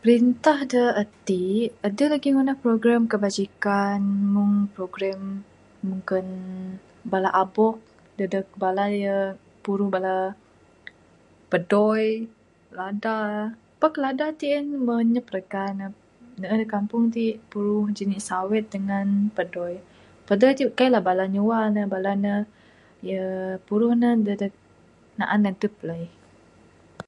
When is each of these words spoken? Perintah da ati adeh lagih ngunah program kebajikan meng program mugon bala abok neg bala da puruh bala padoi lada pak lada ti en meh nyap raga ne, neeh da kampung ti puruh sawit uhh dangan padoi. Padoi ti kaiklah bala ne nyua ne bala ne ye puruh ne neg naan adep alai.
Perintah 0.00 0.58
da 0.72 0.84
ati 1.02 1.42
adeh 1.86 2.08
lagih 2.12 2.30
ngunah 2.34 2.60
program 2.64 3.02
kebajikan 3.12 4.00
meng 4.34 4.52
program 4.74 5.20
mugon 5.88 6.28
bala 7.10 7.30
abok 7.42 7.76
neg 8.16 8.32
bala 8.62 8.84
da 9.04 9.16
puruh 9.64 9.88
bala 9.94 10.14
padoi 11.50 12.04
lada 12.78 13.16
pak 13.80 13.94
lada 14.02 14.26
ti 14.38 14.46
en 14.58 14.66
meh 14.86 15.00
nyap 15.12 15.26
raga 15.34 15.64
ne, 15.78 15.86
neeh 16.40 16.58
da 16.60 16.66
kampung 16.74 17.04
ti 17.14 17.24
puruh 17.50 17.84
sawit 18.28 18.64
uhh 18.66 18.70
dangan 18.74 19.08
padoi. 19.36 19.74
Padoi 20.28 20.52
ti 20.58 20.62
kaiklah 20.78 21.02
bala 21.08 21.24
ne 21.26 21.32
nyua 21.34 21.60
ne 21.74 21.82
bala 21.92 22.12
ne 22.24 22.34
ye 23.08 23.20
puruh 23.66 23.92
ne 24.00 24.08
neg 24.24 24.42
naan 25.18 25.48
adep 25.50 25.74
alai. 25.82 26.04